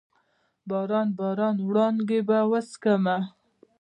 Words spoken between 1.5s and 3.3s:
وړانګې به وچیښمه